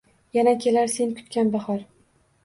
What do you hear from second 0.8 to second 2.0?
sen kutgan bahor!